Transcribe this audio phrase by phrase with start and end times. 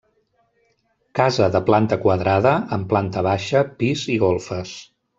[1.19, 4.79] Casa de planta quadrada amb planta baixa, pis i golfes.